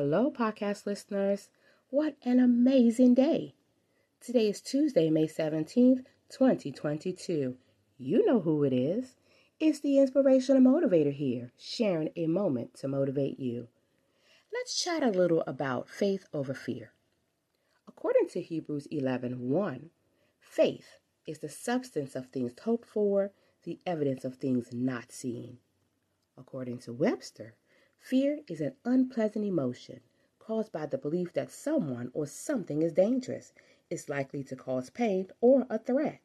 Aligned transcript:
Hello, 0.00 0.30
podcast 0.30 0.86
listeners. 0.86 1.48
What 1.90 2.14
an 2.22 2.38
amazing 2.38 3.14
day! 3.14 3.56
Today 4.20 4.48
is 4.48 4.60
Tuesday, 4.60 5.10
May 5.10 5.26
17th, 5.26 6.04
2022. 6.28 7.56
You 7.96 8.24
know 8.24 8.38
who 8.38 8.62
it 8.62 8.72
is. 8.72 9.16
It's 9.58 9.80
the 9.80 9.98
inspirational 9.98 10.62
motivator 10.62 11.12
here, 11.12 11.50
sharing 11.58 12.10
a 12.14 12.28
moment 12.28 12.74
to 12.74 12.86
motivate 12.86 13.40
you. 13.40 13.66
Let's 14.54 14.80
chat 14.80 15.02
a 15.02 15.10
little 15.10 15.42
about 15.48 15.88
faith 15.88 16.26
over 16.32 16.54
fear. 16.54 16.92
According 17.88 18.28
to 18.28 18.40
Hebrews 18.40 18.86
11 18.92 19.48
1, 19.48 19.90
faith 20.38 20.98
is 21.26 21.40
the 21.40 21.48
substance 21.48 22.14
of 22.14 22.28
things 22.28 22.52
hoped 22.62 22.86
for, 22.86 23.32
the 23.64 23.80
evidence 23.84 24.24
of 24.24 24.36
things 24.36 24.68
not 24.72 25.10
seen. 25.10 25.58
According 26.36 26.78
to 26.82 26.92
Webster, 26.92 27.56
fear 27.98 28.40
is 28.46 28.60
an 28.60 28.74
unpleasant 28.84 29.44
emotion 29.44 30.00
caused 30.38 30.72
by 30.72 30.86
the 30.86 30.96
belief 30.96 31.32
that 31.34 31.50
someone 31.50 32.10
or 32.14 32.26
something 32.26 32.80
is 32.80 32.92
dangerous, 32.92 33.52
is 33.90 34.08
likely 34.08 34.42
to 34.42 34.56
cause 34.56 34.88
pain, 34.88 35.28
or 35.42 35.66
a 35.68 35.78
threat. 35.78 36.20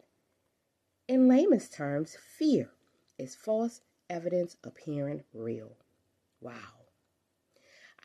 In 1.10 1.28
layman's 1.28 1.68
terms, 1.68 2.16
fear 2.16 2.70
is 3.18 3.36
false 3.36 3.82
evidence 4.10 4.56
appearing 4.64 5.26
real. 5.34 5.76
Wow. 6.40 6.88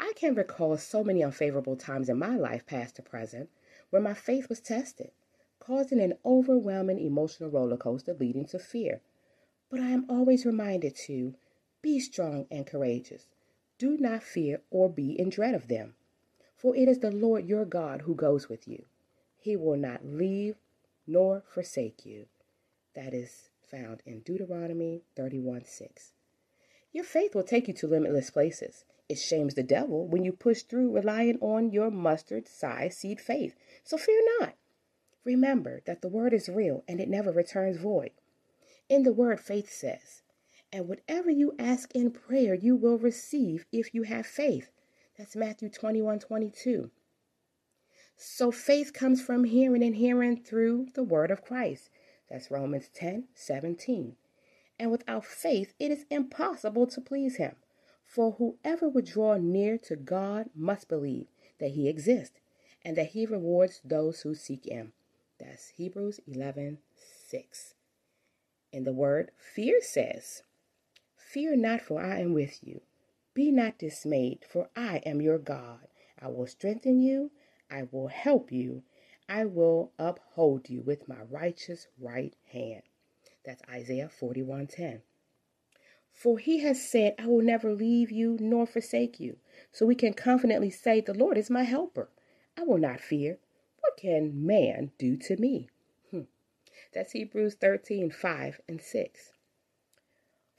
I 0.00 0.12
can 0.16 0.34
recall 0.34 0.76
so 0.76 1.04
many 1.04 1.22
unfavorable 1.22 1.76
times 1.76 2.08
in 2.08 2.18
my 2.18 2.36
life, 2.36 2.66
past 2.66 2.96
to 2.96 3.02
present, 3.02 3.50
where 3.90 4.02
my 4.02 4.14
faith 4.14 4.48
was 4.48 4.60
tested, 4.60 5.12
causing 5.60 6.00
an 6.00 6.18
overwhelming 6.24 6.98
emotional 6.98 7.50
roller 7.50 7.76
coaster 7.76 8.14
leading 8.14 8.46
to 8.46 8.58
fear. 8.58 9.02
But 9.70 9.80
I 9.80 9.90
am 9.90 10.06
always 10.08 10.44
reminded 10.46 10.96
to 11.06 11.34
be 11.82 12.00
strong 12.00 12.46
and 12.50 12.66
courageous. 12.66 13.26
Do 13.78 13.96
not 13.96 14.24
fear 14.24 14.60
or 14.70 14.90
be 14.90 15.18
in 15.18 15.30
dread 15.30 15.54
of 15.54 15.68
them. 15.68 15.94
For 16.56 16.74
it 16.74 16.88
is 16.88 16.98
the 16.98 17.12
Lord 17.12 17.46
your 17.46 17.64
God 17.64 18.02
who 18.02 18.14
goes 18.14 18.48
with 18.48 18.66
you. 18.66 18.86
He 19.38 19.54
will 19.56 19.76
not 19.76 20.04
leave 20.04 20.56
nor 21.06 21.44
forsake 21.46 22.04
you. 22.04 22.26
That 22.94 23.14
is 23.14 23.50
found 23.62 24.02
in 24.04 24.20
Deuteronomy 24.20 25.02
31 25.14 25.64
6. 25.64 26.12
Your 26.90 27.04
faith 27.04 27.34
will 27.34 27.44
take 27.44 27.68
you 27.68 27.74
to 27.74 27.86
limitless 27.86 28.30
places. 28.30 28.84
It 29.08 29.18
shames 29.18 29.54
the 29.54 29.62
devil 29.62 30.06
when 30.06 30.24
you 30.24 30.32
push 30.32 30.62
through 30.62 30.94
relying 30.94 31.38
on 31.40 31.70
your 31.70 31.90
mustard 31.90 32.48
size 32.48 32.96
seed 32.96 33.20
faith. 33.20 33.54
So 33.84 33.96
fear 33.96 34.20
not. 34.40 34.54
Remember 35.24 35.82
that 35.86 36.02
the 36.02 36.08
word 36.08 36.32
is 36.32 36.48
real 36.48 36.82
and 36.88 37.00
it 37.00 37.08
never 37.08 37.30
returns 37.30 37.76
void. 37.76 38.10
In 38.88 39.02
the 39.04 39.12
word, 39.12 39.38
faith 39.38 39.70
says, 39.70 40.22
And 40.72 40.86
whatever 40.86 41.30
you 41.30 41.54
ask 41.58 41.90
in 41.94 42.10
prayer, 42.10 42.54
you 42.54 42.76
will 42.76 42.98
receive 42.98 43.64
if 43.72 43.94
you 43.94 44.02
have 44.02 44.26
faith. 44.26 44.70
That's 45.16 45.34
Matthew 45.34 45.68
21 45.70 46.20
22. 46.20 46.90
So 48.16 48.50
faith 48.50 48.92
comes 48.92 49.22
from 49.22 49.44
hearing 49.44 49.82
and 49.82 49.96
hearing 49.96 50.36
through 50.42 50.88
the 50.94 51.02
word 51.02 51.30
of 51.30 51.42
Christ. 51.42 51.88
That's 52.28 52.50
Romans 52.50 52.90
10 52.92 53.28
17. 53.34 54.16
And 54.78 54.90
without 54.90 55.24
faith, 55.24 55.74
it 55.78 55.90
is 55.90 56.04
impossible 56.10 56.86
to 56.88 57.00
please 57.00 57.36
him. 57.36 57.56
For 58.04 58.32
whoever 58.32 58.88
would 58.88 59.06
draw 59.06 59.36
near 59.36 59.78
to 59.78 59.96
God 59.96 60.50
must 60.54 60.88
believe 60.88 61.28
that 61.58 61.72
he 61.72 61.88
exists 61.88 62.40
and 62.84 62.96
that 62.96 63.10
he 63.10 63.26
rewards 63.26 63.80
those 63.84 64.22
who 64.22 64.34
seek 64.34 64.64
him. 64.64 64.92
That's 65.38 65.70
Hebrews 65.70 66.20
11 66.26 66.78
6. 67.26 67.74
In 68.72 68.84
the 68.84 68.92
word, 68.92 69.30
fear 69.36 69.80
says, 69.80 70.42
Fear 71.28 71.56
not, 71.56 71.82
for 71.82 72.00
I 72.00 72.20
am 72.20 72.32
with 72.32 72.66
you. 72.66 72.80
Be 73.34 73.52
not 73.52 73.76
dismayed, 73.76 74.46
for 74.48 74.70
I 74.74 75.02
am 75.04 75.20
your 75.20 75.36
God. 75.36 75.86
I 76.18 76.28
will 76.28 76.46
strengthen 76.46 77.02
you, 77.02 77.32
I 77.70 77.82
will 77.82 78.06
help 78.06 78.50
you, 78.50 78.82
I 79.28 79.44
will 79.44 79.92
uphold 79.98 80.70
you 80.70 80.80
with 80.80 81.06
my 81.06 81.20
righteous 81.20 81.86
right 82.00 82.34
hand. 82.46 82.80
That's 83.44 83.60
Isaiah 83.68 84.08
41:10. 84.08 85.02
For 86.10 86.38
he 86.38 86.60
has 86.60 86.88
said, 86.88 87.14
I 87.18 87.26
will 87.26 87.42
never 87.42 87.74
leave 87.74 88.10
you 88.10 88.38
nor 88.40 88.64
forsake 88.64 89.20
you. 89.20 89.36
So 89.70 89.84
we 89.84 89.96
can 89.96 90.14
confidently 90.14 90.70
say, 90.70 91.02
The 91.02 91.12
Lord 91.12 91.36
is 91.36 91.50
my 91.50 91.64
helper. 91.64 92.08
I 92.56 92.62
will 92.62 92.78
not 92.78 93.00
fear. 93.00 93.38
What 93.80 93.98
can 93.98 94.46
man 94.46 94.92
do 94.96 95.18
to 95.18 95.36
me? 95.36 95.68
Hmm. 96.10 96.22
That's 96.94 97.12
Hebrews 97.12 97.56
13 97.56 98.10
5 98.10 98.62
and 98.66 98.80
6. 98.80 99.32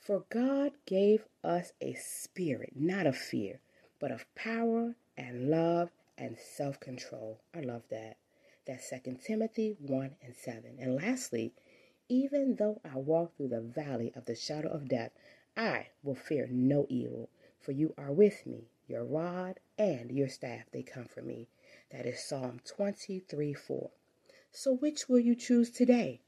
For 0.09 0.25
God 0.31 0.71
gave 0.87 1.27
us 1.43 1.73
a 1.79 1.93
spirit, 1.93 2.73
not 2.75 3.05
of 3.05 3.15
fear, 3.15 3.59
but 3.99 4.09
of 4.09 4.25
power 4.33 4.95
and 5.15 5.51
love 5.51 5.91
and 6.17 6.35
self 6.35 6.79
control. 6.79 7.41
I 7.53 7.59
love 7.59 7.83
that. 7.91 8.17
That's 8.65 8.89
2 8.89 9.19
Timothy 9.23 9.75
1 9.77 10.15
and 10.23 10.35
7. 10.35 10.77
And 10.79 10.95
lastly, 10.95 11.53
even 12.07 12.55
though 12.55 12.81
I 12.83 12.97
walk 12.97 13.37
through 13.37 13.49
the 13.49 13.61
valley 13.61 14.11
of 14.15 14.25
the 14.25 14.33
shadow 14.33 14.69
of 14.69 14.89
death, 14.89 15.11
I 15.55 15.89
will 16.01 16.15
fear 16.15 16.47
no 16.49 16.87
evil, 16.89 17.29
for 17.59 17.73
you 17.73 17.93
are 17.95 18.11
with 18.11 18.47
me. 18.47 18.71
Your 18.87 19.05
rod 19.05 19.59
and 19.77 20.09
your 20.09 20.27
staff, 20.27 20.63
they 20.71 20.81
comfort 20.81 21.27
me. 21.27 21.49
That 21.91 22.07
is 22.07 22.23
Psalm 22.23 22.61
23 22.65 23.53
4. 23.53 23.91
So, 24.51 24.73
which 24.73 25.07
will 25.07 25.19
you 25.19 25.35
choose 25.35 25.69
today? 25.69 26.21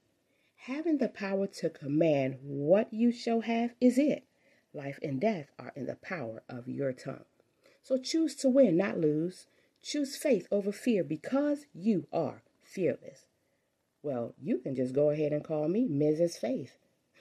Having 0.66 0.99
the 0.99 1.09
power 1.09 1.47
to 1.47 1.72
command 1.72 2.38
what 2.44 2.94
you 2.94 3.11
shall 3.11 3.41
have 3.41 3.73
is 3.81 3.97
it. 3.97 4.25
Life 4.75 4.99
and 5.01 5.19
death 5.19 5.47
are 5.57 5.73
in 5.75 5.88
the 5.88 5.95
power 5.95 6.44
of 6.47 6.67
your 6.67 6.94
tongue. 6.94 7.25
So 7.81 7.97
choose 7.97 8.35
to 8.35 8.49
win, 8.49 8.77
not 8.77 8.99
lose. 8.99 9.47
Choose 9.81 10.16
faith 10.16 10.47
over 10.51 10.72
fear 10.72 11.03
because 11.03 11.66
you 11.73 12.05
are 12.13 12.44
fearless. 12.61 13.25
Well, 14.03 14.35
you 14.39 14.59
can 14.59 14.75
just 14.75 14.94
go 14.94 15.09
ahead 15.09 15.31
and 15.31 15.44
call 15.44 15.67
me 15.67 15.88
Mrs. 15.89 16.38
Faith. 16.38 16.78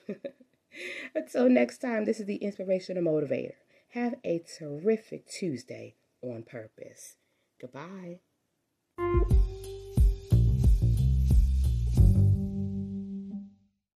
Until 1.15 1.49
next 1.49 1.79
time, 1.79 2.05
this 2.05 2.21
is 2.21 2.27
the 2.27 2.37
Inspirational 2.37 3.03
Motivator. 3.03 3.55
Have 3.95 4.17
a 4.23 4.41
terrific 4.59 5.27
Tuesday 5.27 5.95
on 6.23 6.43
purpose. 6.43 7.17
Goodbye. 7.59 8.21